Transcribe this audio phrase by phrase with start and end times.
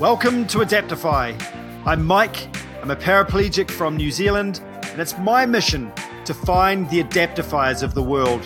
[0.00, 1.40] Welcome to Adaptify.
[1.86, 2.48] I'm Mike,
[2.82, 5.92] I'm a paraplegic from New Zealand, and it's my mission
[6.24, 8.44] to find the adaptifiers of the world.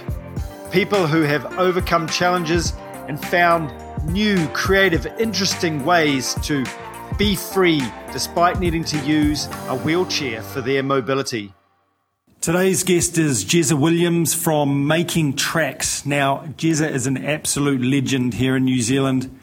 [0.71, 2.75] People who have overcome challenges
[3.09, 3.73] and found
[4.05, 6.67] new, creative, interesting ways to
[7.17, 11.55] be free despite needing to use a wheelchair for their mobility.
[12.43, 16.05] Today's guest is Jezza Williams from Making Trax.
[16.05, 19.35] Now, Jezza is an absolute legend here in New Zealand.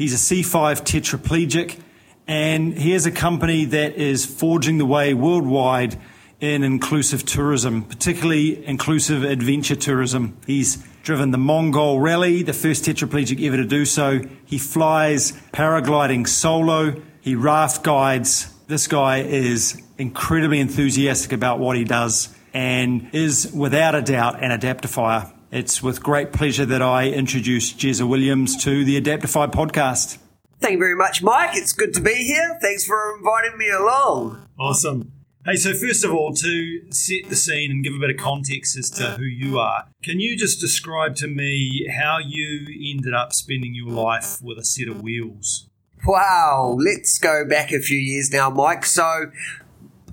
[0.00, 1.78] He's a C5 tetraplegic,
[2.26, 5.98] and he has a company that is forging the way worldwide
[6.40, 10.38] in inclusive tourism, particularly inclusive adventure tourism.
[10.46, 14.20] He's driven the Mongol Rally, the first tetraplegic ever to do so.
[14.46, 17.02] He flies paragliding solo.
[17.20, 18.50] He raft guides.
[18.68, 24.50] This guy is incredibly enthusiastic about what he does and is without a doubt an
[24.50, 25.30] adaptifier.
[25.52, 30.18] It's with great pleasure that I introduce Jezza Williams to the Adaptify podcast.
[30.60, 31.56] Thank you very much, Mike.
[31.56, 32.56] It's good to be here.
[32.62, 34.46] Thanks for inviting me along.
[34.60, 35.10] Awesome.
[35.44, 38.78] Hey, so first of all, to set the scene and give a bit of context
[38.78, 43.32] as to who you are, can you just describe to me how you ended up
[43.32, 45.68] spending your life with a set of wheels?
[46.06, 48.84] Wow, let's go back a few years now, Mike.
[48.84, 49.32] So,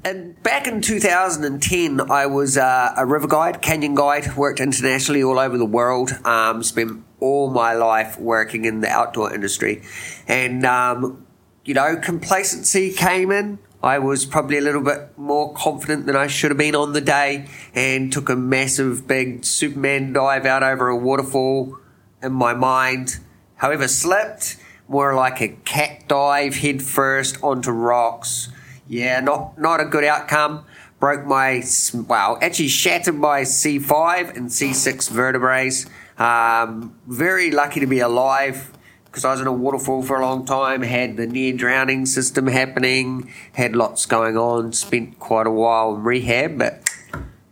[0.03, 5.39] and back in 2010, I was uh, a river guide, canyon guide, worked internationally all
[5.39, 9.81] over the world, um, spent all my life working in the outdoor industry.
[10.27, 11.25] And, um,
[11.65, 13.59] you know, complacency came in.
[13.83, 17.01] I was probably a little bit more confident than I should have been on the
[17.01, 21.77] day and took a massive, big Superman dive out over a waterfall
[22.21, 23.19] in my mind.
[23.55, 28.49] However, slipped more like a cat dive head first onto rocks
[28.87, 30.65] yeah, not not a good outcome.
[30.99, 31.63] Broke my
[32.07, 35.69] well, actually shattered my C5 and C6 vertebrae.
[36.17, 38.71] Um, very lucky to be alive
[39.05, 40.81] because I was in a waterfall for a long time.
[40.81, 43.31] Had the near drowning system happening.
[43.53, 44.73] Had lots going on.
[44.73, 46.89] Spent quite a while in rehab, but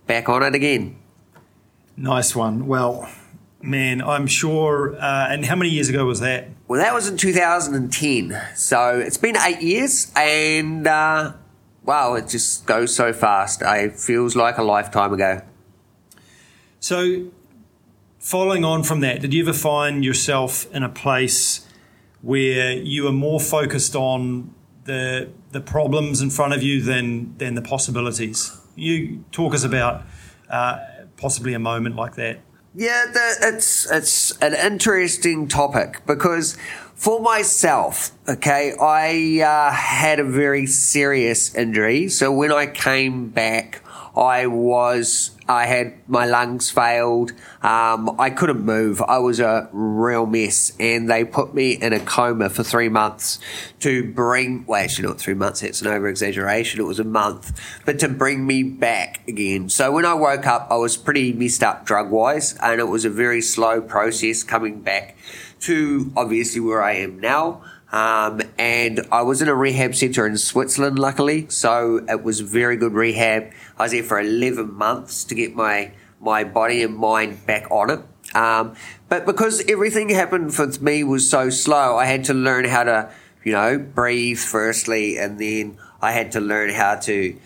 [0.08, 0.98] back on it again.
[1.98, 2.66] Nice one.
[2.66, 3.10] Well,
[3.62, 4.96] man, I'm sure.
[4.96, 6.50] Uh, and how many years ago was that?
[6.68, 8.42] Well, that was in 2010.
[8.56, 11.34] So it's been eight years, and uh,
[11.84, 13.62] wow, it just goes so fast.
[13.62, 15.42] It feels like a lifetime ago.
[16.80, 17.28] So,
[18.18, 21.68] following on from that, did you ever find yourself in a place
[22.24, 24.52] where you were more focused on
[24.86, 28.60] the the problems in front of you than than the possibilities?
[28.76, 30.02] You talk us about
[30.50, 30.80] uh,
[31.16, 32.40] possibly a moment like that.
[32.78, 36.58] Yeah, the, it's it's an interesting topic because
[36.94, 42.10] for myself, okay, I uh, had a very serious injury.
[42.10, 43.82] So when I came back,
[44.16, 47.32] I was I had my lungs failed.
[47.62, 49.02] Um, I couldn't move.
[49.02, 53.40] I was a real mess, and they put me in a coma for three months
[53.82, 54.66] to bring.
[54.66, 55.62] Well, actually, not three months.
[55.62, 56.80] It's an over exaggeration.
[56.80, 59.70] It was a month, but to bring me back again.
[59.70, 63.06] So when I woke up, I was pretty messed up drug wise, and it was
[63.06, 65.18] a very slow process coming back
[65.62, 67.64] to obviously where I am now.
[67.92, 71.48] Um, and I was in a rehab center in Switzerland, luckily.
[71.50, 73.52] So it was very good rehab.
[73.78, 77.90] I was there for 11 months to get my, my body and mind back on
[77.90, 78.00] it.
[78.36, 78.76] Um,
[79.08, 83.12] but because everything happened for me was so slow, I had to learn how to,
[83.44, 87.38] you know, breathe firstly, and then I had to learn how to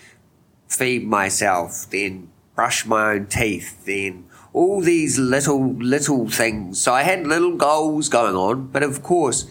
[0.68, 6.82] feed myself, then brush my own teeth, then all these little, little things.
[6.82, 9.50] So I had little goals going on, but of course,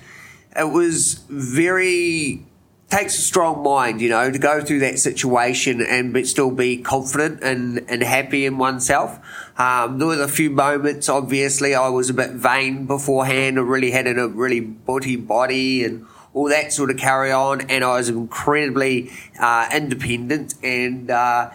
[0.58, 2.44] it was very
[2.90, 6.78] takes a strong mind, you know, to go through that situation and but still be
[6.78, 9.18] confident and, and happy in oneself.
[9.58, 13.58] Um, there was a few moments, obviously, I was a bit vain beforehand.
[13.58, 17.62] I really had a really butty body and all that sort of carry on.
[17.62, 21.50] And I was incredibly uh, independent and uh,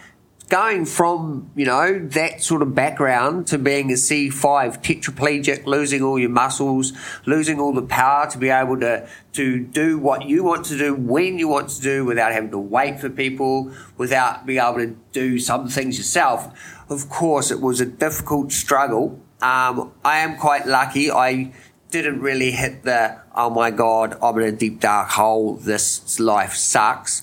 [0.50, 6.20] going from, you know, that sort of background to being a C5 tetraplegic, losing all
[6.20, 6.94] your muscles,
[7.26, 10.94] losing all the power to be able to, to do what you want to do
[10.94, 14.96] when you want to do without having to wait for people, without being able to
[15.12, 16.54] do some things yourself.
[16.90, 19.20] Of course, it was a difficult struggle.
[19.42, 21.10] Um, I am quite lucky.
[21.10, 21.52] I
[21.94, 25.56] didn't really hit the, oh my God, I'm in a deep dark hole.
[25.56, 27.22] This life sucks.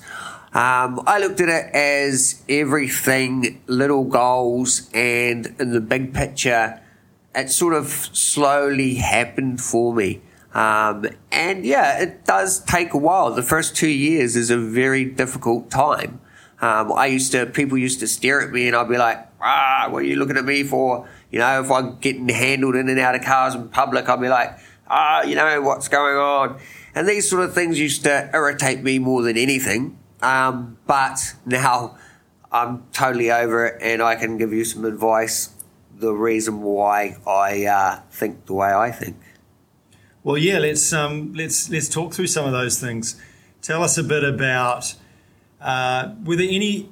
[0.53, 6.81] Um, I looked at it as everything, little goals, and in the big picture,
[7.33, 10.21] it sort of slowly happened for me.
[10.53, 13.33] Um, and yeah, it does take a while.
[13.33, 16.19] The first two years is a very difficult time.
[16.59, 19.87] Um, I used to, people used to stare at me and I'd be like, ah,
[19.89, 21.07] what are you looking at me for?
[21.31, 24.27] You know, if I'm getting handled in and out of cars in public, I'd be
[24.27, 24.59] like,
[24.89, 26.59] ah, you know, what's going on?
[26.93, 29.97] And these sort of things used to irritate me more than anything.
[30.21, 31.97] Um, but now
[32.51, 35.49] I'm totally over it and I can give you some advice,
[35.95, 39.17] the reason why I uh, think the way I think.
[40.23, 43.19] Well, yeah, let's um, let's let's talk through some of those things.
[43.61, 44.93] Tell us a bit about
[45.59, 46.89] uh, were there any,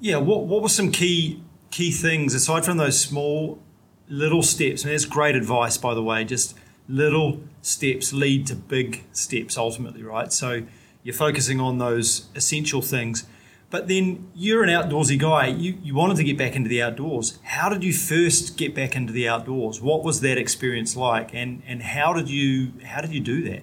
[0.00, 3.62] yeah, what what were some key key things aside from those small
[4.08, 4.84] little steps?
[4.84, 6.24] I And that's great advice, by the way.
[6.24, 6.56] Just
[6.88, 10.32] little steps lead to big steps ultimately, right?
[10.32, 10.62] So
[11.06, 13.26] you're focusing on those essential things.
[13.70, 15.46] But then you're an outdoorsy guy.
[15.46, 17.38] You, you wanted to get back into the outdoors.
[17.44, 19.80] How did you first get back into the outdoors?
[19.80, 21.32] What was that experience like?
[21.32, 23.62] And, and how did you how did you do that?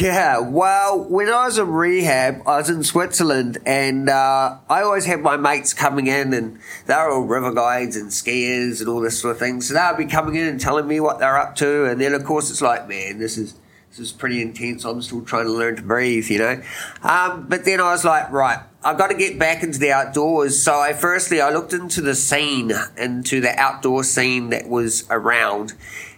[0.00, 5.04] Yeah, well, when I was in rehab, I was in Switzerland, and uh, I always
[5.04, 9.00] had my mates coming in, and they were all river guides and skiers and all
[9.00, 9.60] this sort of thing.
[9.60, 12.14] So they would be coming in and telling me what they're up to, and then
[12.14, 13.54] of course it's like, man, this is
[13.96, 14.84] this is pretty intense.
[14.84, 16.62] I'm still trying to learn to breathe, you know.
[17.02, 20.62] Um, but then I was like, right, I've got to get back into the outdoors.
[20.62, 25.72] So I firstly I looked into the scene, into the outdoor scene that was around,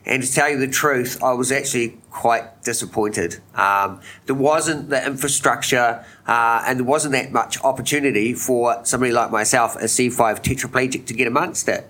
[0.05, 3.41] and to tell you the truth, I was actually quite disappointed.
[3.55, 9.31] Um, there wasn't the infrastructure uh, and there wasn't that much opportunity for somebody like
[9.31, 11.89] myself, a C5 tetraplegic, to get amongst it.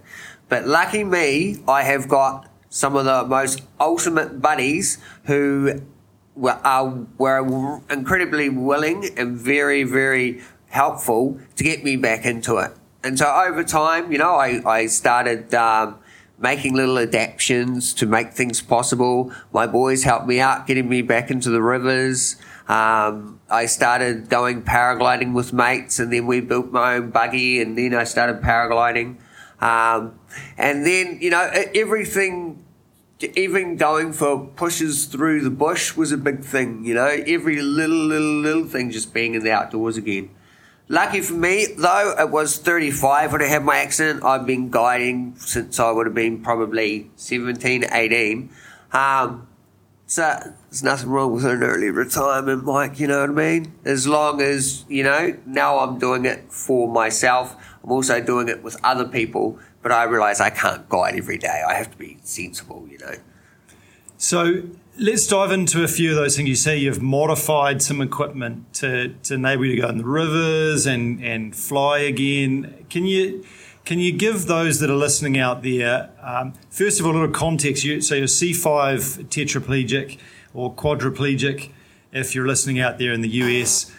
[0.48, 5.82] But lucky me, I have got some of the most ultimate buddies who
[6.34, 12.72] were, uh, were incredibly willing and very, very helpful to get me back into it.
[13.02, 15.96] And so over time, you know, I, I started um,
[16.38, 19.32] making little adaptations to make things possible.
[19.52, 22.36] My boys helped me out, getting me back into the rivers.
[22.68, 27.78] Um, I started going paragliding with mates, and then we built my own buggy, and
[27.78, 29.16] then I started paragliding.
[29.60, 30.17] Um,
[30.56, 32.64] and then, you know, everything,
[33.20, 37.96] even going for pushes through the bush was a big thing, you know, every little,
[37.96, 40.30] little, little thing just being in the outdoors again.
[40.90, 44.24] Lucky for me, though, it was 35 when I had my accident.
[44.24, 48.48] I've been guiding since I would have been probably 17, 18.
[48.92, 49.46] Um,
[50.06, 53.74] so there's nothing wrong with an early retirement, Mike, you know what I mean?
[53.84, 57.54] As long as, you know, now I'm doing it for myself.
[57.84, 59.58] I'm also doing it with other people,
[59.88, 61.62] but I realize I can't guide every day.
[61.66, 63.14] I have to be sensible, you know.
[64.18, 64.62] So
[65.00, 66.48] Let's dive into a few of those things.
[66.48, 70.86] You say you've modified some equipment to, to enable you to go in the rivers
[70.86, 72.84] and, and fly again.
[72.90, 73.44] Can you
[73.84, 77.28] can you give those that are listening out there, um, first of all, a little
[77.28, 77.84] context?
[77.84, 80.18] You, so you're C5 tetraplegic
[80.52, 81.70] or quadriplegic
[82.10, 83.92] if you're listening out there in the US.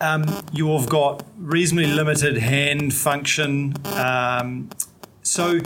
[0.00, 3.74] Um, you've got reasonably limited hand function.
[3.84, 4.70] Um,
[5.24, 5.58] so,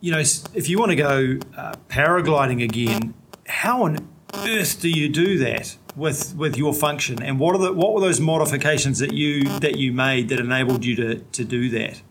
[0.00, 3.14] you know, if you want to go uh, paragliding again,
[3.46, 7.22] how on earth do you do that with with your function?
[7.22, 10.84] And what are the what were those modifications that you that you made that enabled
[10.84, 12.02] you to to do that?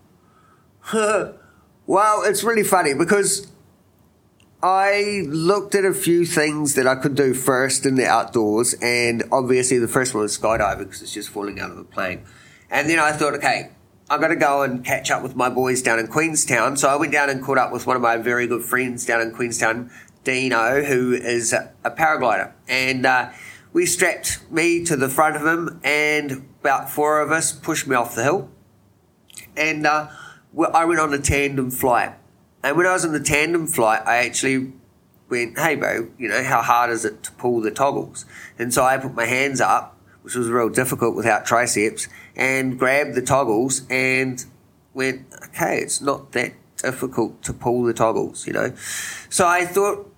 [1.85, 3.51] well, it's really funny because
[4.63, 9.23] I looked at a few things that I could do first in the outdoors, and
[9.33, 12.23] obviously the first one was skydiving because it's just falling out of a plane.
[12.71, 13.71] And then I thought, okay,
[14.09, 16.77] I'm going to go and catch up with my boys down in Queenstown.
[16.77, 19.21] So I went down and caught up with one of my very good friends down
[19.21, 19.89] in Queenstown
[20.23, 23.29] Dino, who is a, a paraglider, and uh,
[23.71, 27.95] we strapped me to the front of him, and about four of us pushed me
[27.95, 28.49] off the hill,
[29.55, 30.07] and uh,
[30.73, 32.15] I went on a tandem flight.
[32.63, 34.73] And when I was on the tandem flight, I actually
[35.29, 38.25] went, "Hey, bro, you know how hard is it to pull the toggles?"
[38.57, 39.94] And so I put my hands up,
[40.25, 44.43] which was real difficult without triceps, and grabbed the toggles and
[44.93, 48.73] went, "Okay, it's not that." difficult to pull the toggles, you know.
[49.29, 50.11] So I thought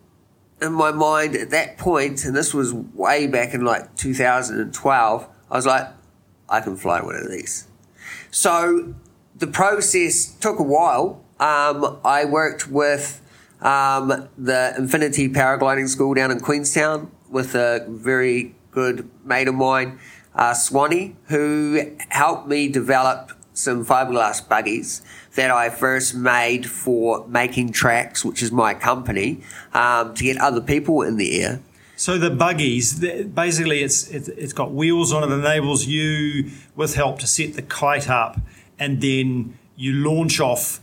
[0.61, 5.55] in my mind at that point, and this was way back in like 2012, I
[5.55, 5.87] was like,
[6.49, 7.67] I can fly one of these.
[8.31, 8.93] So
[9.35, 11.23] the process took a while.
[11.39, 13.21] Um, I worked with
[13.61, 19.97] um, the Infinity Paragliding School down in Queenstown with a very good mate of mine,
[20.35, 25.01] uh, Swanee, who helped me develop some fiberglass buggies
[25.33, 29.41] that I first made for Making Trax, which is my company,
[29.73, 31.59] um, to get other people in the air.
[31.95, 32.99] So the buggies,
[33.43, 38.07] basically, it's it's got wheels on it, enables you with help to set the kite
[38.07, 38.39] up,
[38.77, 40.79] and then you launch off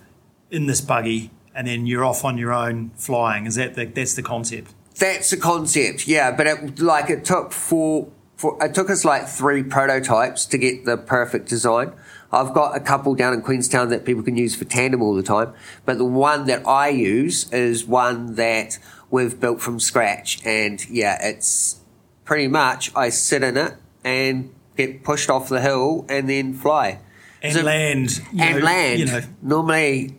[0.50, 3.46] in this buggy, and then you're off on your own flying.
[3.46, 4.74] Is that the, that's the concept?
[4.98, 6.30] That's the concept, yeah.
[6.30, 10.84] But it like it took four, four it took us like three prototypes to get
[10.84, 11.92] the perfect design.
[12.32, 15.22] I've got a couple down in Queenstown that people can use for tandem all the
[15.22, 15.52] time,
[15.84, 18.78] but the one that I use is one that
[19.10, 20.44] we've built from scratch.
[20.44, 21.80] And yeah, it's
[22.24, 26.98] pretty much I sit in it and get pushed off the hill and then fly.
[27.42, 28.20] And So- land.
[28.36, 28.98] and know, land.
[29.00, 30.16] You know, Normally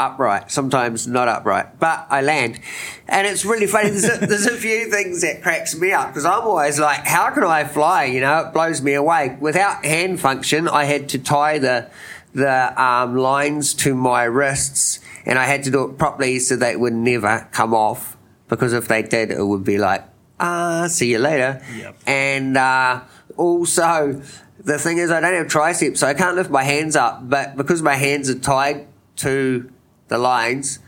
[0.00, 2.58] upright, sometimes not upright, but I land.
[3.06, 3.90] And it's really funny.
[3.90, 7.30] There's a, there's a few things that cracks me up because I'm always like, how
[7.30, 8.04] can I fly?
[8.04, 9.36] You know, it blows me away.
[9.38, 11.90] Without hand function, I had to tie the
[12.32, 16.76] the um, lines to my wrists, and I had to do it properly so they
[16.76, 18.16] would never come off.
[18.48, 20.04] Because if they did, it would be like,
[20.38, 21.62] ah, see you later.
[21.76, 21.96] Yep.
[22.06, 23.02] And uh,
[23.36, 24.22] also,
[24.58, 27.28] the thing is, I don't have triceps, so I can't lift my hands up.
[27.28, 29.70] But because my hands are tied to
[30.10, 30.80] the lines,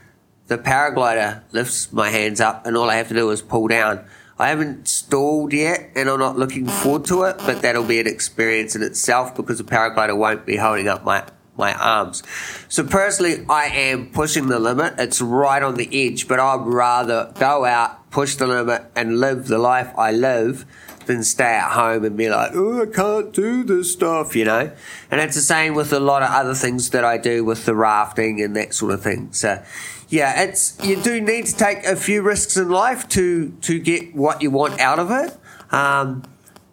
[0.48, 4.04] the paraglider lifts my hands up, and all I have to do is pull down.
[4.38, 8.08] I haven't stalled yet, and I'm not looking forward to it, but that'll be an
[8.08, 11.24] experience in itself because the paraglider won't be holding up my
[11.56, 12.22] my arms.
[12.68, 14.94] So personally, I am pushing the limit.
[14.98, 19.48] It's right on the edge, but I'd rather go out, push the limit, and live
[19.48, 20.64] the life I live
[21.06, 24.72] than stay at home and be like, oh, I can't do this stuff, you know?
[25.10, 27.74] And it's the same with a lot of other things that I do with the
[27.74, 29.32] rafting and that sort of thing.
[29.32, 29.62] So,
[30.08, 34.14] yeah, it's you do need to take a few risks in life to to get
[34.14, 35.36] what you want out of it.
[35.74, 36.24] Um,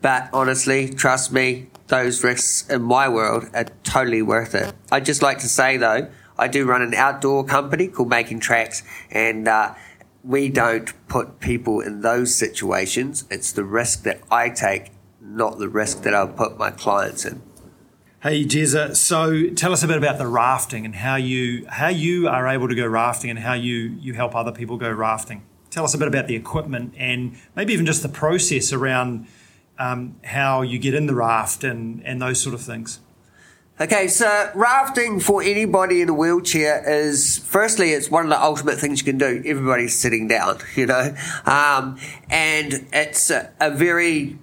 [0.02, 4.74] but honestly, trust me, those risks in my world are totally worth it.
[4.92, 8.84] I'd just like to say though, I do run an outdoor company called Making Trax,
[9.12, 9.74] and uh,
[10.24, 13.26] we don't put people in those situations.
[13.30, 17.42] It's the risk that I take, not the risk that I'll put my clients in.
[18.22, 22.28] Hey Jezza, so tell us a bit about the rafting and how you how you
[22.28, 25.44] are able to go rafting and how you you help other people go rafting.
[25.70, 29.26] Tell us a bit about the equipment and maybe even just the process around
[29.78, 33.00] um, how you get in the raft and and those sort of things.
[33.82, 38.78] Okay, so rafting for anybody in a wheelchair is firstly, it's one of the ultimate
[38.78, 39.42] things you can do.
[39.46, 41.98] Everybody's sitting down, you know, um,
[42.30, 44.38] and it's a, a very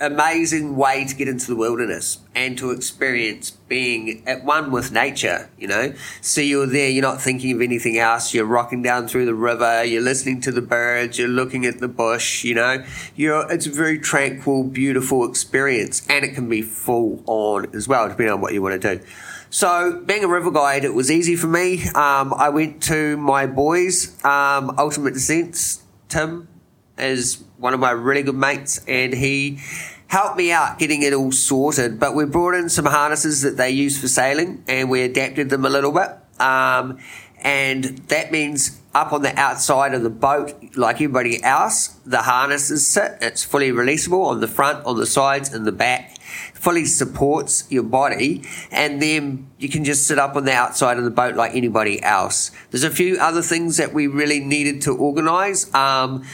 [0.00, 5.50] amazing way to get into the wilderness and to experience being at one with nature,
[5.58, 5.92] you know.
[6.20, 9.84] So you're there, you're not thinking of anything else, you're rocking down through the river,
[9.84, 12.84] you're listening to the birds, you're looking at the bush, you know.
[13.16, 18.08] You're it's a very tranquil, beautiful experience and it can be full on as well,
[18.08, 19.04] depending on what you want to do.
[19.50, 21.82] So, being a river guide, it was easy for me.
[21.94, 26.48] Um, I went to my boys, um, Ultimate Descents, Tim,
[26.98, 29.58] is one of my really good mates, and he
[30.08, 32.00] helped me out getting it all sorted.
[32.00, 35.64] But we brought in some harnesses that they use for sailing, and we adapted them
[35.64, 36.10] a little bit.
[36.40, 36.98] Um,
[37.40, 42.86] and that means up on the outside of the boat, like everybody else, the harnesses
[42.86, 43.16] sit.
[43.20, 46.16] It's fully releasable on the front, on the sides, and the back.
[46.54, 51.04] Fully supports your body, and then you can just sit up on the outside of
[51.04, 52.50] the boat like anybody else.
[52.70, 55.72] There's a few other things that we really needed to organise.
[55.72, 56.24] Um,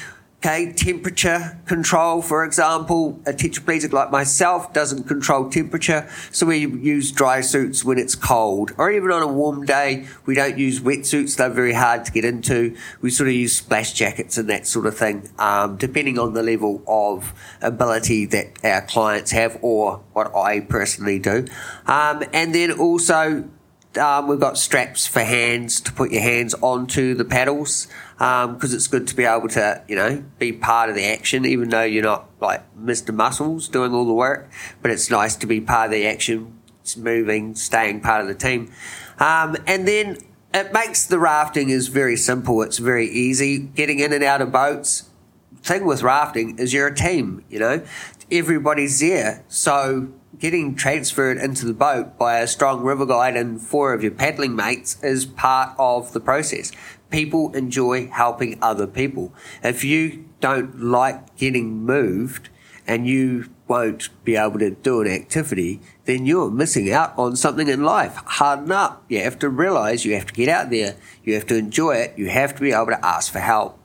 [0.45, 7.11] Okay, temperature control, for example, a tetraplegic like myself doesn't control temperature, so we use
[7.11, 8.73] dry suits when it's cold.
[8.77, 12.27] Or even on a warm day, we don't use wetsuits, they're very hard to get
[12.27, 12.77] into.
[13.01, 16.43] We sort of use splash jackets and that sort of thing, um, depending on the
[16.43, 17.33] level of
[17.63, 21.47] ability that our clients have or what I personally do.
[21.87, 23.49] Um, and then also,
[23.99, 28.87] um, we've got straps for hands to put your hands onto the paddles because it's
[28.87, 32.03] good to be able to, you know, be part of the action, even though you're
[32.03, 33.15] not like Mr.
[33.15, 34.51] Muscles doing all the work.
[34.83, 38.35] But it's nice to be part of the action, it's moving, staying part of the
[38.35, 38.73] team.
[39.19, 40.19] Um, and then
[40.53, 42.63] it makes the rafting is very simple.
[42.63, 45.11] It's very easy getting in and out of boats.
[45.63, 47.83] Thing with rafting is you're a team, you know,
[48.31, 49.45] everybody's there.
[49.49, 54.13] So getting transferred into the boat by a strong river guide and four of your
[54.13, 56.73] paddling mates is part of the process.
[57.11, 59.33] People enjoy helping other people.
[59.63, 62.49] If you don't like getting moved
[62.87, 67.69] and you won't be able to do an activity, then you're missing out on something
[67.69, 68.17] in life.
[68.17, 69.05] Harden up.
[69.09, 70.97] You have to realize you have to get out there.
[71.23, 72.19] You have to enjoy it.
[72.19, 73.79] You have to be able to ask for help.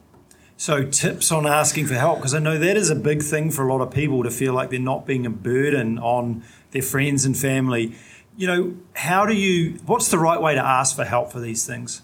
[0.60, 3.66] So tips on asking for help because I know that is a big thing for
[3.66, 7.24] a lot of people to feel like they're not being a burden on their friends
[7.24, 7.96] and family.
[8.36, 9.80] You know, how do you?
[9.86, 12.02] What's the right way to ask for help for these things?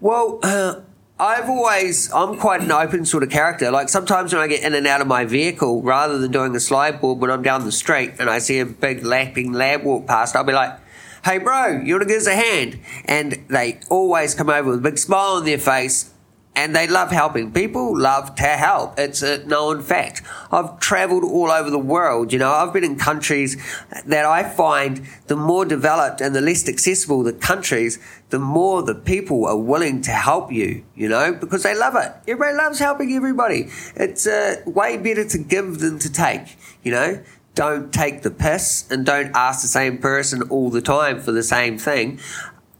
[0.00, 0.80] Well, uh,
[1.20, 3.70] I've always, I'm quite an open sort of character.
[3.70, 6.60] Like sometimes when I get in and out of my vehicle, rather than doing a
[6.60, 10.04] slide board when I'm down the street and I see a big lapping lab walk
[10.04, 10.76] past, I'll be like,
[11.24, 12.80] hey bro, you want to give us a hand?
[13.04, 16.12] And they always come over with a big smile on their face
[16.58, 17.52] and they love helping.
[17.52, 18.98] People love to help.
[18.98, 20.22] It's a known fact.
[20.50, 22.32] I've traveled all over the world.
[22.32, 23.56] You know, I've been in countries
[24.04, 28.00] that I find the more developed and the less accessible the countries,
[28.30, 32.12] the more the people are willing to help you, you know, because they love it.
[32.26, 33.68] Everybody loves helping everybody.
[33.94, 37.22] It's uh, way better to give than to take, you know.
[37.54, 41.42] Don't take the piss and don't ask the same person all the time for the
[41.42, 42.20] same thing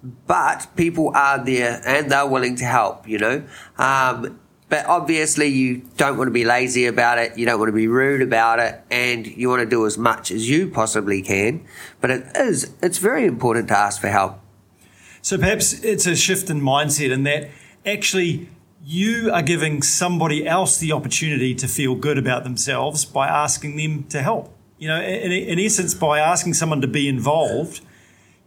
[0.03, 3.45] but people are there and they're willing to help, you know.
[3.77, 4.39] Um,
[4.69, 7.39] but obviously, you don't want to be lazy about it.
[7.39, 10.31] You don't want to be rude about it, and you want to do as much
[10.31, 11.65] as you possibly can.
[12.01, 14.41] But it is it's very important to ask for help.
[15.23, 17.49] So perhaps it's a shift in mindset in that
[17.85, 18.51] actually
[18.85, 24.05] you are giving somebody else the opportunity to feel good about themselves by asking them
[24.05, 24.55] to help.
[24.79, 27.81] You know, in, in essence, by asking someone to be involved,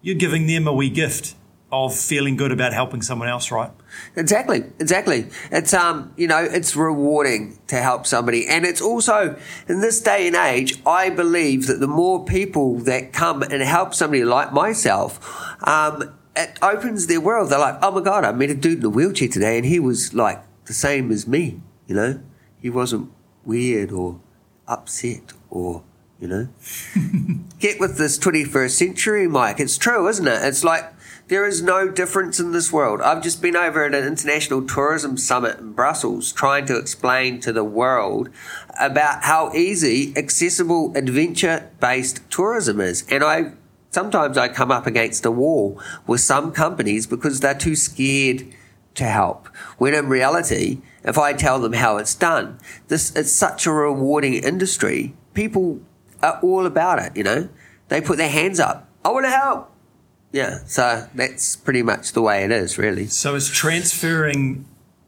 [0.02, 1.36] you're giving them a wee gift
[1.72, 3.72] of feeling good about helping someone else, right?
[4.16, 5.28] Exactly, exactly.
[5.52, 9.38] It's um, you know, it's rewarding to help somebody, and it's also
[9.68, 13.94] in this day and age, I believe that the more people that come and help
[13.94, 15.20] somebody like myself,
[15.68, 17.50] um, it opens their world.
[17.50, 19.80] They're like, oh my god, I met a dude in a wheelchair today, and he
[19.80, 21.62] was like the same as me.
[21.88, 22.22] You know,
[22.62, 23.12] he wasn't
[23.46, 24.20] weird or
[24.68, 25.84] upset or
[26.22, 26.48] you know.
[27.60, 29.60] Get with this 21st century, Mike.
[29.60, 30.44] It's true, isn't it?
[30.44, 30.86] It's like
[31.32, 33.00] there is no difference in this world.
[33.00, 37.54] I've just been over at an international tourism summit in Brussels trying to explain to
[37.54, 38.28] the world
[38.78, 43.06] about how easy accessible adventure based tourism is.
[43.10, 43.54] And I
[43.92, 48.54] sometimes I come up against a wall with some companies because they're too scared
[48.96, 49.48] to help.
[49.78, 52.60] When in reality, if I tell them how it's done,
[52.90, 55.16] this it's such a rewarding industry.
[55.34, 55.80] People
[56.22, 57.48] are all about it, you know.
[57.88, 58.90] They put their hands up.
[59.06, 59.71] I want to help.
[60.32, 63.08] Yeah, so that's pretty much the way it is, really.
[63.08, 64.66] So it's transferring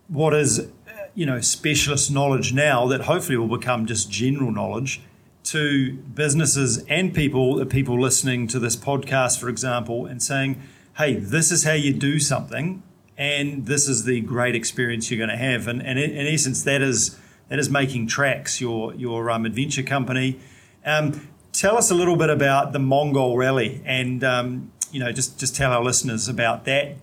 [0.07, 0.67] what is,
[1.15, 5.01] you know, specialist knowledge now that hopefully will become just general knowledge
[5.45, 10.61] to businesses and people, the people listening to this podcast, for example, and saying,
[10.97, 12.83] hey, this is how you do something,
[13.17, 15.67] and this is the great experience you're going to have.
[15.67, 20.39] And, and in essence, that is that is making tracks your your um, adventure company.
[20.85, 25.39] Um, tell us a little bit about the Mongol Rally and um, you know, just
[25.39, 26.95] just tell our listeners about that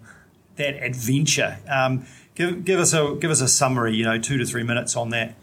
[0.56, 1.58] that adventure.
[1.68, 3.94] Um, give give us a give us a summary.
[3.94, 5.34] You know, two to three minutes on that.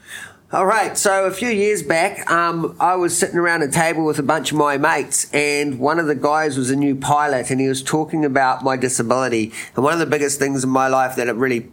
[0.50, 0.98] All right.
[0.98, 4.52] So a few years back, um, I was sitting around a table with a bunch
[4.54, 7.84] of my mates, and one of the guys was a new pilot, and he was
[7.84, 9.52] talking about my disability.
[9.76, 11.70] And one of the biggest things in my life that it really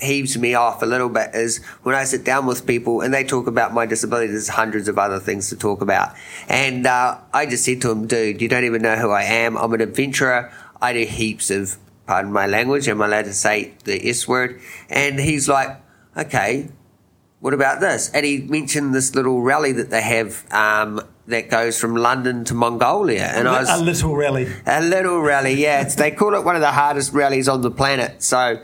[0.00, 3.24] heaves me off a little bit is when I sit down with people and they
[3.24, 6.14] talk about my disability, there's hundreds of other things to talk about.
[6.48, 9.56] And uh, I just said to him, dude, you don't even know who I am.
[9.56, 10.52] I'm an adventurer.
[10.80, 14.60] I do heaps of, pardon my language, am I allowed to say the S word?
[14.88, 15.80] And he's like,
[16.16, 16.68] okay,
[17.40, 18.10] what about this?
[18.12, 22.54] And he mentioned this little rally that they have um, that goes from London to
[22.54, 23.30] Mongolia.
[23.34, 24.48] And I was a little rally.
[24.66, 25.84] A little rally, yeah.
[25.84, 28.22] they call it one of the hardest rallies on the planet.
[28.22, 28.62] So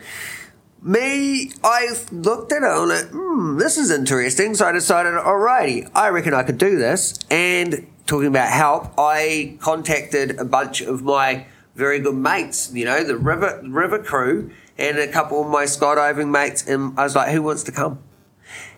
[0.84, 4.54] me, I looked at it and went, hmm, this is interesting.
[4.54, 7.18] So I decided, alrighty, I reckon I could do this.
[7.30, 13.02] And talking about help, I contacted a bunch of my very good mates, you know,
[13.02, 17.30] the river river crew and a couple of my skydiving mates, and I was like,
[17.30, 17.98] who wants to come?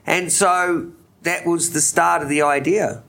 [0.06, 0.92] And so
[1.22, 3.02] that was the start of the idea.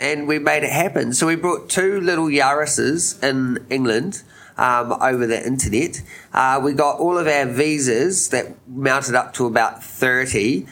[0.00, 1.12] And we made it happen.
[1.12, 4.22] So we brought two little Yaris's in England
[4.56, 6.02] um, over the internet.
[6.32, 10.66] Uh, we got all of our visas that mounted up to about 30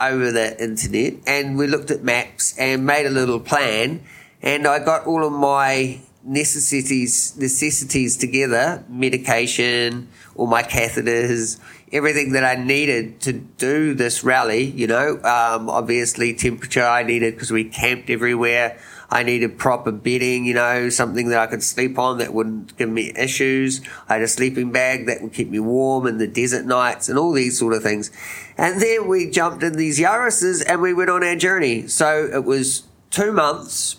[0.00, 4.02] over the internet, and we looked at maps and made a little plan.
[4.42, 11.60] And I got all of my necessities necessities together medication all my catheters
[11.94, 17.34] everything that i needed to do this rally you know um, obviously temperature i needed
[17.34, 18.78] because we camped everywhere
[19.14, 22.88] I needed proper bedding, you know, something that I could sleep on that wouldn't give
[22.88, 23.80] me issues.
[24.08, 27.16] I had a sleeping bag that would keep me warm in the desert nights and
[27.16, 28.10] all these sort of things.
[28.58, 31.86] And then we jumped in these Yaris's and we went on our journey.
[31.86, 33.96] So it was two months.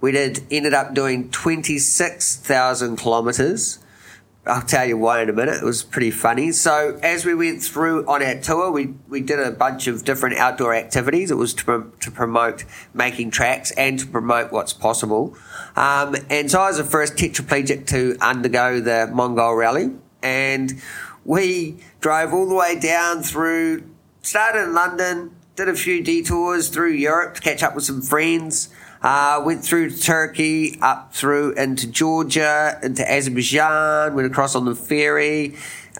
[0.00, 3.80] We did ended up doing 26,000 kilometers
[4.48, 5.56] I'll tell you why in a minute.
[5.56, 6.52] It was pretty funny.
[6.52, 10.38] So as we went through on our tour, we, we did a bunch of different
[10.38, 11.30] outdoor activities.
[11.30, 15.36] It was to, to promote making tracks and to promote what's possible.
[15.76, 19.92] Um, and so I was the first tetraplegic to undergo the Mongol Rally.
[20.22, 20.80] And
[21.24, 23.84] we drove all the way down through,
[24.22, 28.68] started in London, did a few detours through Europe to catch up with some friends.
[29.02, 35.54] Uh, went through Turkey, up through into Georgia, into Azerbaijan, went across on the ferry.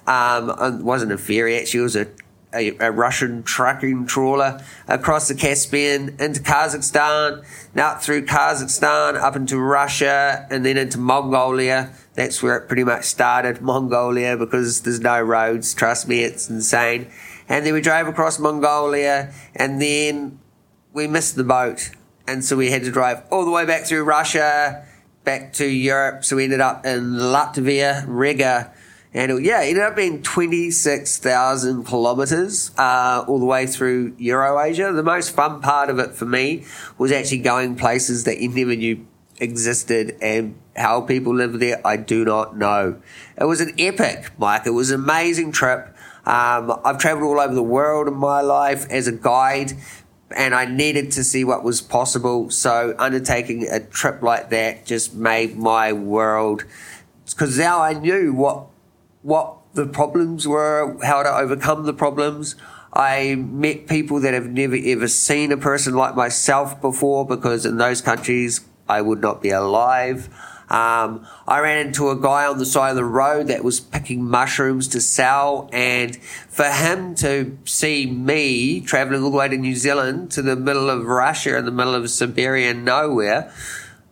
[0.07, 2.09] Um, it wasn't a ferry, actually, it was a
[2.55, 9.59] a, a, Russian trucking trawler across the Caspian into Kazakhstan, now through Kazakhstan up into
[9.59, 11.93] Russia and then into Mongolia.
[12.15, 15.75] That's where it pretty much started, Mongolia, because there's no roads.
[15.75, 17.09] Trust me, it's insane.
[17.49, 20.39] And then we drove across Mongolia and then
[20.93, 21.91] we missed the boat.
[22.29, 24.85] And so we had to drive all the way back through Russia,
[25.25, 26.27] back to Europe.
[26.27, 28.71] So we ended up in Latvia, Riga,
[29.15, 34.93] and it, yeah, it ended up being 26,000 kilometers uh, all the way through Eurasia.
[34.93, 36.67] The most fun part of it for me
[36.99, 39.07] was actually going places that you never knew
[39.41, 41.81] existed and how people live there.
[41.87, 43.01] I do not know.
[43.41, 44.67] It was an epic, Mike.
[44.67, 45.97] It was an amazing trip.
[46.27, 49.73] Um, I've traveled all over the world in my life as a guide
[50.37, 52.51] and I needed to see what was possible.
[52.51, 56.65] So undertaking a trip like that just made my world
[57.27, 58.67] because now I knew what
[59.23, 62.57] what the problems were, how to overcome the problems.
[62.93, 67.77] I met people that have never ever seen a person like myself before because in
[67.77, 70.29] those countries I would not be alive.
[70.71, 74.25] Um, I ran into a guy on the side of the road that was picking
[74.25, 79.77] mushrooms to sell, and for him to see me traveling all the way to New
[79.77, 83.53] Zealand to the middle of Russia in the middle of Siberian nowhere,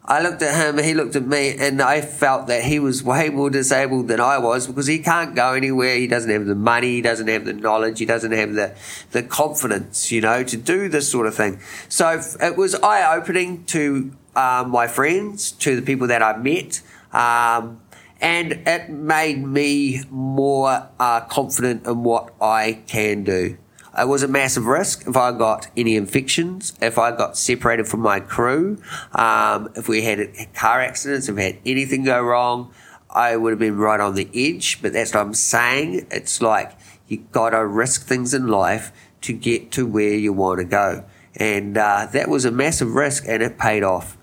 [0.08, 3.28] I looked at him, he looked at me, and I felt that he was way
[3.28, 5.96] more disabled than I was because he can't go anywhere.
[5.96, 8.76] He doesn't have the money, he doesn't have the knowledge, he doesn't have the,
[9.10, 11.58] the confidence, you know, to do this sort of thing.
[11.88, 16.82] So it was eye opening to um, my friends, to the people that I met.
[17.12, 17.80] Um,
[18.20, 23.58] and it made me more uh, confident in what I can do.
[23.98, 28.00] It was a massive risk if I got any infections, if I got separated from
[28.00, 28.78] my crew,
[29.12, 32.72] um, if we had car accidents, if we had anything go wrong,
[33.08, 34.82] I would have been right on the edge.
[34.82, 36.08] But that's what I'm saying.
[36.10, 36.76] It's like
[37.08, 41.04] you got to risk things in life to get to where you want to go.
[41.34, 44.18] And uh, that was a massive risk and it paid off.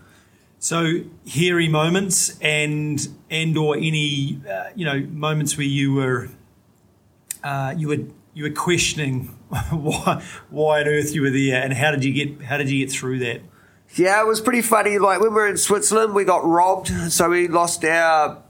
[0.63, 6.29] So hairy moments and and or any uh, you know moments where you were
[7.43, 7.97] uh, you were
[8.33, 9.25] you were questioning
[9.71, 12.79] why why on earth you were there and how did you get how did you
[12.85, 13.41] get through that?
[13.95, 14.99] Yeah, it was pretty funny.
[14.99, 18.41] Like when we were in Switzerland, we got robbed, so we lost our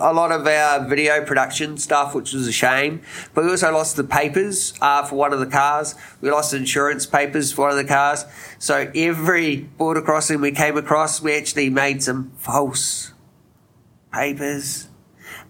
[0.00, 3.02] a lot of our video production stuff, which was a shame.
[3.34, 5.94] But we also lost the papers uh, for one of the cars.
[6.20, 8.24] We lost insurance papers for one of the cars.
[8.58, 13.12] So every border crossing we came across, we actually made some false
[14.12, 14.88] papers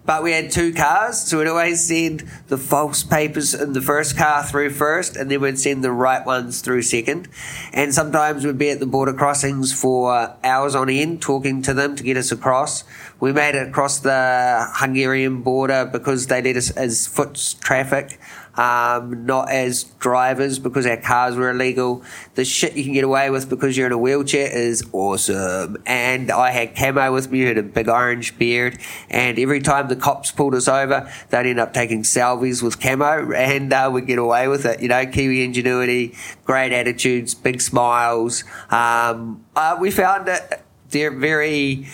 [0.05, 4.17] but we had two cars, so we'd always send the false papers in the first
[4.17, 7.29] car through first, and then we'd send the right ones through second.
[7.73, 11.95] And sometimes we'd be at the border crossings for hours on end, talking to them
[11.97, 12.83] to get us across.
[13.21, 18.19] We made it across the Hungarian border because they let us as foot traffic
[18.57, 22.03] um, not as drivers because our cars were illegal.
[22.35, 25.83] The shit you can get away with because you're in a wheelchair is awesome.
[25.87, 28.79] And I had camo with me had a big orange beard.
[29.09, 33.33] And every time the cops pulled us over, they'd end up taking selfies with camo
[33.33, 34.83] and uh, we'd get away with it.
[34.83, 38.45] You know, Kiwi ingenuity, great attitudes, big smiles.
[38.71, 41.87] Um, uh, we found that they're very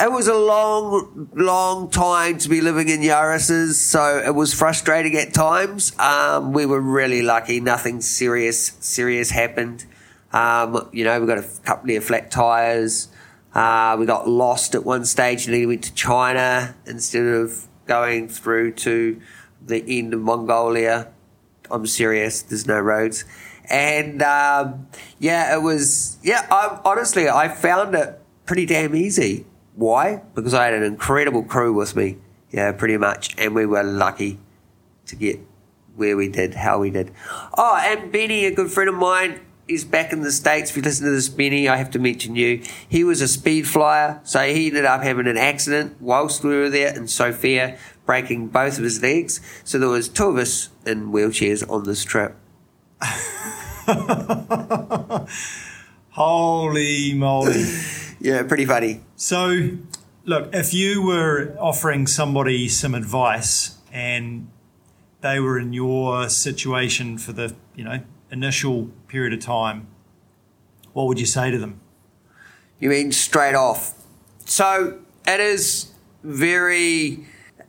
[0.00, 5.14] it was a long, long time to be living in Yaris's, so it was frustrating
[5.16, 5.96] at times.
[5.98, 9.84] Um, we were really lucky; nothing serious serious happened.
[10.32, 13.08] Um, you know, we got a couple of flat tires.
[13.54, 17.68] Uh, we got lost at one stage and then we went to China instead of
[17.86, 19.20] going through to
[19.64, 21.12] the end of Mongolia.
[21.70, 22.42] I'm serious.
[22.42, 23.24] There's no roads,
[23.70, 24.88] and um,
[25.20, 26.18] yeah, it was.
[26.22, 29.46] Yeah, I, honestly, I found it pretty damn easy.
[29.74, 30.22] Why?
[30.34, 32.18] Because I had an incredible crew with me,
[32.50, 34.38] yeah, pretty much, and we were lucky
[35.06, 35.40] to get
[35.96, 37.12] where we did, how we did.
[37.56, 40.70] Oh, and Benny, a good friend of mine, is back in the States.
[40.70, 42.62] If you listen to this, Benny, I have to mention you.
[42.88, 46.70] He was a speed flyer, so he ended up having an accident whilst we were
[46.70, 49.40] there in Sofia, breaking both of his legs.
[49.64, 52.36] So there was two of us in wheelchairs on this trip.
[56.10, 57.64] Holy moly.
[58.24, 59.02] yeah, pretty funny.
[59.16, 59.72] So,
[60.24, 64.48] look, if you were offering somebody some advice and
[65.20, 69.88] they were in your situation for the, you know, initial period of time,
[70.94, 71.80] what would you say to them?
[72.80, 74.02] You mean straight off?
[74.46, 77.26] So, it is very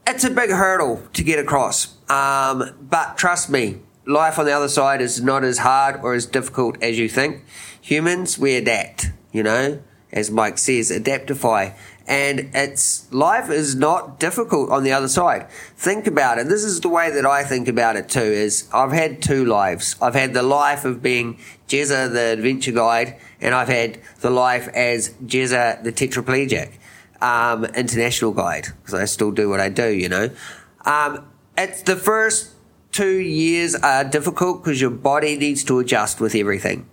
[0.07, 1.97] it's a big hurdle to get across.
[2.09, 6.25] Um, but trust me, life on the other side is not as hard or as
[6.25, 7.43] difficult as you think.
[7.81, 9.81] Humans, we adapt, you know,
[10.15, 11.75] as Mike says, adaptify.
[12.07, 15.49] And it's life is not difficult on the other side.
[15.75, 16.47] Think about it.
[16.47, 18.19] This is the way that I think about it too.
[18.19, 19.95] Is I've had two lives.
[20.01, 24.67] I've had the life of being Jezza, the adventure guide, and I've had the life
[24.69, 26.73] as Jezza, the tetraplegic,
[27.21, 29.87] um, international guide, because I still do what I do.
[29.87, 30.29] You know,
[30.85, 31.25] um,
[31.57, 32.51] it's the first
[32.91, 36.87] two years are difficult because your body needs to adjust with everything.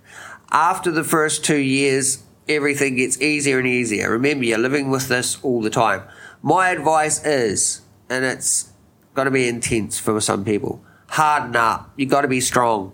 [0.51, 4.11] After the first two years, everything gets easier and easier.
[4.11, 6.03] Remember, you're living with this all the time.
[6.41, 8.71] My advice is, and it's
[9.13, 11.91] going to be intense for some people, harden up.
[11.95, 12.93] You've got to be strong.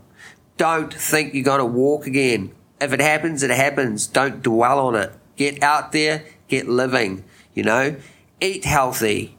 [0.57, 2.51] Don't think you're going to walk again.
[2.81, 4.07] If it happens, it happens.
[4.07, 5.11] Don't dwell on it.
[5.35, 7.95] Get out there, get living, you know,
[8.41, 9.37] eat healthy,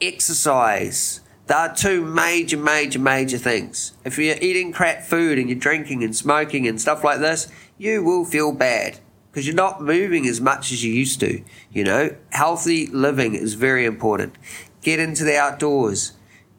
[0.00, 1.20] exercise.
[1.48, 3.92] There are two major, major, major things.
[4.04, 8.04] If you're eating crap food and you're drinking and smoking and stuff like this, you
[8.04, 9.00] will feel bad
[9.32, 11.42] because you're not moving as much as you used to.
[11.72, 14.34] You know, healthy living is very important.
[14.82, 16.12] Get into the outdoors.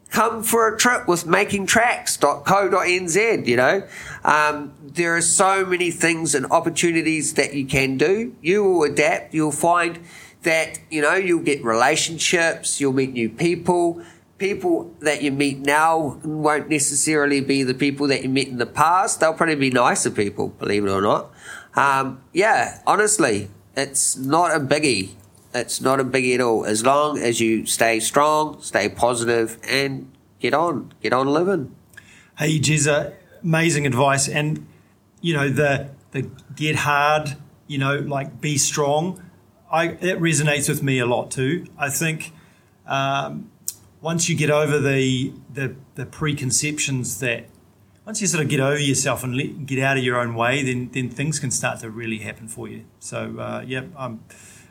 [0.09, 3.87] Come for a trip with makingtrax.co.nz, you know.
[4.23, 8.35] Um, there are so many things and opportunities that you can do.
[8.41, 9.35] You will adapt.
[9.35, 9.99] You'll find
[10.41, 14.01] that, you know, you'll get relationships, you'll meet new people.
[14.39, 18.65] People that you meet now won't necessarily be the people that you met in the
[18.65, 19.19] past.
[19.19, 21.31] They'll probably be nicer people, believe it or not.
[21.75, 25.11] Um, yeah, honestly, it's not a biggie.
[25.53, 26.65] It's not a biggie at all.
[26.65, 31.75] As long as you stay strong, stay positive, and get on, get on living.
[32.37, 34.27] Hey, Jezza, amazing advice.
[34.27, 34.67] And,
[35.21, 39.23] you know, the, the get hard, you know, like be strong,
[39.71, 41.65] I, it resonates with me a lot too.
[41.77, 42.31] I think
[42.85, 43.49] um,
[44.01, 47.45] once you get over the, the, the preconceptions that
[48.05, 50.63] once you sort of get over yourself and let, get out of your own way,
[50.63, 52.85] then then things can start to really happen for you.
[52.99, 54.23] So uh, yeah, I'm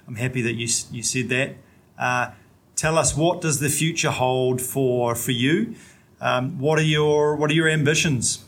[0.07, 1.57] I'm happy that you you said that.
[1.99, 2.33] Uh,
[2.77, 5.75] tell us what does the future hold for for you?
[6.21, 8.45] Um, what are your what are your ambitions?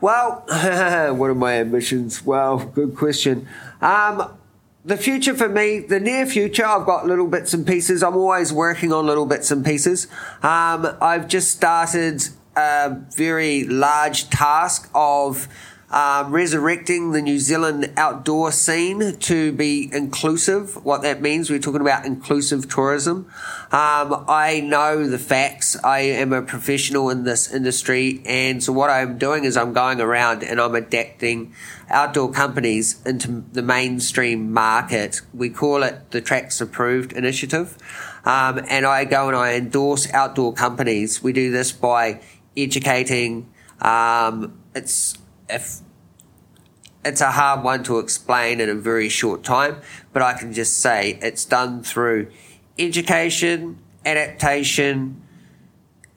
[0.00, 2.24] Well, what are my ambitions?
[2.24, 3.48] Well, good question.
[3.80, 4.36] Um,
[4.84, 8.04] the future for me, the near future, I've got little bits and pieces.
[8.04, 10.06] I'm always working on little bits and pieces.
[10.42, 15.48] Um, I've just started a very large task of
[15.90, 20.84] um, resurrecting the New Zealand outdoor scene to be inclusive.
[20.84, 23.30] What that means, we're talking about inclusive tourism.
[23.70, 25.76] Um, I know the facts.
[25.84, 30.00] I am a professional in this industry, and so what I'm doing is I'm going
[30.00, 31.54] around and I'm adapting
[31.88, 35.20] outdoor companies into the mainstream market.
[35.32, 37.78] We call it the Trax Approved Initiative.
[38.24, 41.22] Um, and I go and I endorse outdoor companies.
[41.22, 42.20] We do this by
[42.56, 43.48] educating.
[43.80, 45.80] Um, it's if
[47.04, 49.80] it's a hard one to explain in a very short time,
[50.12, 52.28] but I can just say it's done through
[52.78, 55.22] education, adaptation,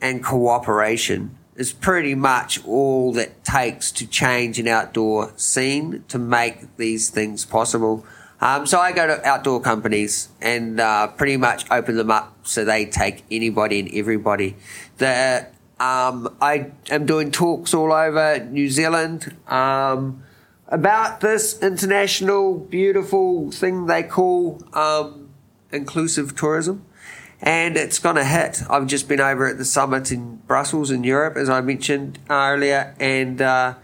[0.02, 1.36] and cooperation.
[1.56, 7.43] Is pretty much all that takes to change an outdoor scene to make these things
[7.43, 8.06] possible.
[8.39, 12.63] Um, so I go to outdoor companies and uh, pretty much open them up so
[12.63, 14.56] they take anybody and everybody.
[14.99, 15.47] The
[15.80, 20.24] um, I am doing talks all over New Zealand um,
[20.68, 25.30] about this international beautiful thing they call um,
[25.72, 26.86] inclusive tourism.
[27.42, 28.63] And it's going to hit.
[28.70, 32.94] I've just been over at the summit in Brussels in Europe, as I mentioned earlier,
[33.00, 33.76] and uh,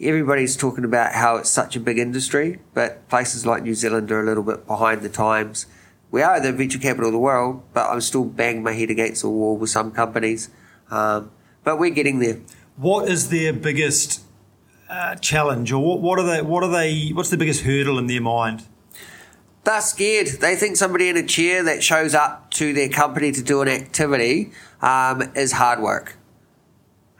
[0.00, 4.20] everybody's talking about how it's such a big industry, but places like New Zealand are
[4.20, 5.66] a little bit behind the times.
[6.12, 9.22] We are the venture capital of the world, but I'm still banging my head against
[9.22, 10.48] the wall with some companies.
[10.90, 11.30] Um,
[11.62, 12.40] but we're getting there.
[12.76, 14.22] What is their biggest
[14.88, 16.42] uh, challenge, or what, what are they?
[16.42, 17.10] What are they?
[17.10, 18.64] What's the biggest hurdle in their mind?
[19.64, 20.26] They're scared.
[20.40, 23.68] They think somebody in a chair that shows up to their company to do an
[23.68, 26.18] activity um, is hard work.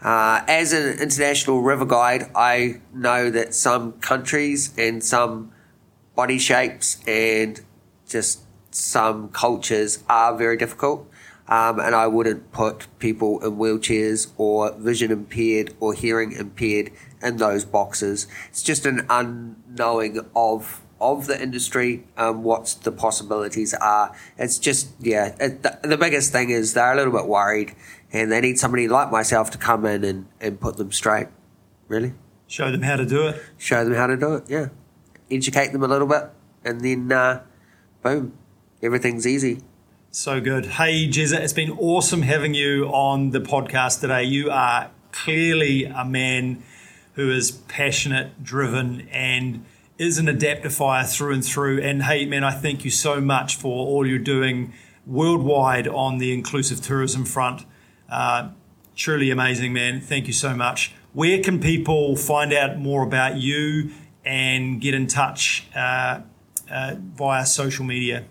[0.02, 5.52] Uh, as an international river guide, I know that some countries and some
[6.14, 7.58] body shapes and
[8.06, 11.08] just some cultures are very difficult.
[11.46, 16.90] Um, and I wouldn't put people in wheelchairs or vision impaired or hearing impaired
[17.22, 18.26] in those boxes.
[18.48, 24.16] It's just an unknowing of of the industry, um, what the possibilities are.
[24.38, 25.34] It's just yeah.
[25.38, 27.74] It, the, the biggest thing is they're a little bit worried,
[28.12, 31.28] and they need somebody like myself to come in and, and put them straight.
[31.88, 32.14] Really,
[32.46, 33.42] show them how to do it.
[33.58, 34.44] Show them how to do it.
[34.48, 34.68] Yeah,
[35.30, 36.30] educate them a little bit,
[36.64, 37.42] and then uh,
[38.02, 38.32] boom,
[38.82, 39.60] everything's easy.
[40.16, 40.66] So good.
[40.66, 44.22] Hey, Jezza, it's been awesome having you on the podcast today.
[44.22, 46.62] You are clearly a man
[47.14, 49.64] who is passionate, driven, and
[49.98, 51.80] is an adaptifier through and through.
[51.80, 54.72] And hey, man, I thank you so much for all you're doing
[55.04, 57.66] worldwide on the inclusive tourism front.
[58.08, 58.50] Uh,
[58.94, 60.00] truly amazing, man.
[60.00, 60.94] Thank you so much.
[61.12, 63.90] Where can people find out more about you
[64.24, 66.20] and get in touch uh,
[66.70, 68.26] uh, via social media?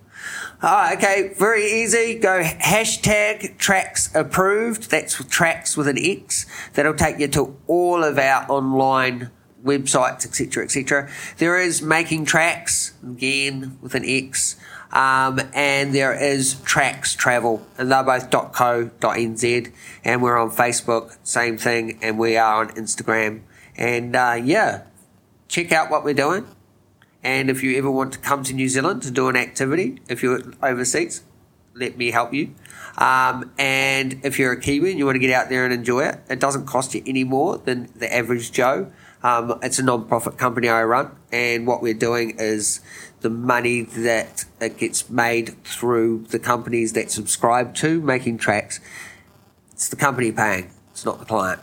[0.65, 2.17] Oh, okay, very easy.
[2.17, 4.89] Go hashtag tracks approved.
[4.89, 6.45] That's tracks with an X.
[6.71, 9.30] That'll take you to all of our online
[9.62, 11.10] websites, etc., etc.
[11.38, 14.56] There is making tracks again with an X.
[14.93, 19.71] Um, and there is Trax Travel, and they're both .co.nz,
[20.06, 23.41] and we're on Facebook, same thing, and we are on Instagram.
[23.76, 24.84] And uh, yeah,
[25.49, 26.45] check out what we're doing.
[27.23, 30.21] And if you ever want to come to New Zealand to do an activity, if
[30.21, 31.23] you're overseas,
[31.73, 32.53] let me help you.
[32.97, 36.05] Um, and if you're a Kiwi and you want to get out there and enjoy
[36.05, 38.91] it, it doesn't cost you any more than the average Joe.
[39.23, 42.81] Um, it's a non-profit company I run, and what we're doing is
[43.21, 48.81] the money that it gets made through the companies that subscribe to Making Trax.
[49.71, 50.71] It's the company paying.
[50.91, 51.62] It's not the client.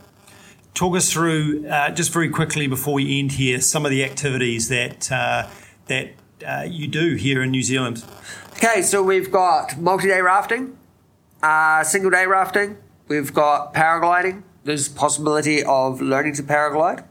[0.75, 4.69] Talk us through uh, just very quickly before we end here some of the activities
[4.69, 5.49] that uh,
[5.87, 6.11] that
[6.47, 8.05] uh, you do here in New Zealand.
[8.53, 10.77] Okay, so we've got multi-day rafting,
[11.43, 12.79] uh, single-day rafting.
[13.09, 14.43] We've got paragliding.
[14.65, 17.05] There's possibility of learning to paraglide,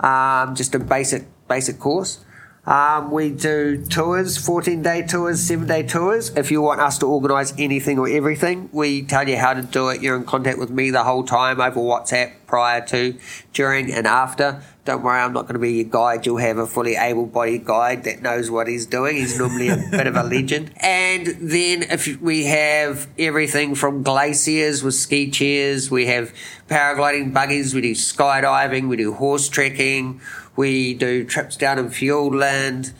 [0.00, 2.24] um, just a basic basic course.
[2.66, 6.30] Um, we do tours, 14 day tours, 7 day tours.
[6.36, 9.88] If you want us to organise anything or everything, we tell you how to do
[9.88, 10.02] it.
[10.02, 13.18] You're in contact with me the whole time over WhatsApp prior to,
[13.54, 14.62] during, and after.
[14.84, 16.26] Don't worry, I'm not going to be your guide.
[16.26, 19.16] You'll have a fully able bodied guide that knows what he's doing.
[19.16, 20.72] He's normally a bit of a legend.
[20.76, 26.34] And then if we have everything from glaciers with ski chairs, we have
[26.68, 30.20] paragliding buggies, we do skydiving, we do horse trekking
[30.60, 32.92] we do trips down in Fiordland.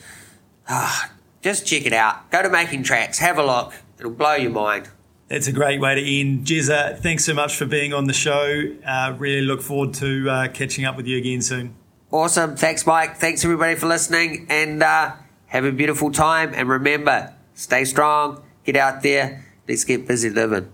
[0.67, 2.31] Ah, just check it out.
[2.31, 3.75] Go to Making Trax, have a look.
[3.99, 4.89] It'll blow your mind.
[5.29, 6.47] That's a great way to end.
[6.47, 8.65] Jezza, thanks so much for being on the show.
[8.85, 11.75] Uh, really look forward to uh, catching up with you again soon.
[12.11, 12.57] Awesome.
[12.57, 13.19] Thanks, Mike.
[13.19, 14.47] Thanks, everybody, for listening.
[14.49, 15.15] And uh,
[15.47, 16.53] have a beautiful time.
[16.55, 20.73] And remember, stay strong, get out there, let's get busy living.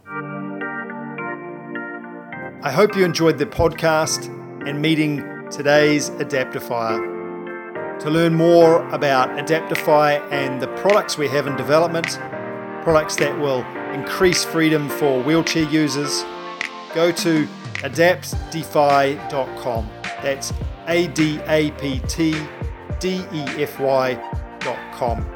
[2.63, 4.29] I hope you enjoyed the podcast
[4.67, 7.15] and meeting today's Adaptifier.
[8.01, 12.19] To learn more about Adaptdefy and the products we have in development,
[12.83, 16.25] products that will increase freedom for wheelchair users,
[16.95, 19.91] go to adaptdefy.com.
[20.23, 20.53] That's
[20.89, 22.35] A D A P T
[22.99, 25.33] D E F Y.com.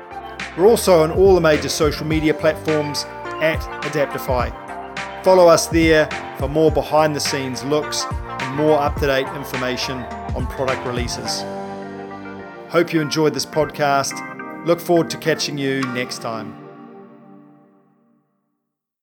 [0.56, 3.04] We're also on all the major social media platforms
[3.40, 5.24] at Adaptdefy.
[5.24, 8.04] Follow us there for more behind the scenes looks
[8.54, 9.98] more up to date information
[10.34, 11.42] on product releases.
[12.70, 14.14] Hope you enjoyed this podcast.
[14.66, 16.59] Look forward to catching you next time.